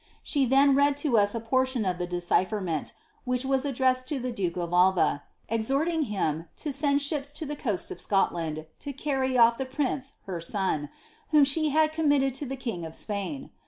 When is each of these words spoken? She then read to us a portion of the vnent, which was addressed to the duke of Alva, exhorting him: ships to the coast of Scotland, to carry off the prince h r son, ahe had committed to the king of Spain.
She 0.23 0.45
then 0.45 0.73
read 0.73 0.97
to 1.05 1.15
us 1.19 1.35
a 1.35 1.39
portion 1.39 1.85
of 1.85 1.99
the 1.99 2.07
vnent, 2.07 2.93
which 3.23 3.45
was 3.45 3.65
addressed 3.65 4.07
to 4.07 4.17
the 4.17 4.31
duke 4.31 4.57
of 4.57 4.73
Alva, 4.73 5.21
exhorting 5.47 6.05
him: 6.05 6.45
ships 6.57 7.29
to 7.29 7.45
the 7.45 7.55
coast 7.55 7.91
of 7.91 8.01
Scotland, 8.01 8.65
to 8.79 8.93
carry 8.93 9.37
off 9.37 9.59
the 9.59 9.65
prince 9.67 10.13
h 10.23 10.29
r 10.29 10.41
son, 10.41 10.89
ahe 11.31 11.69
had 11.69 11.93
committed 11.93 12.33
to 12.33 12.47
the 12.47 12.57
king 12.57 12.83
of 12.83 12.95
Spain. 12.95 13.51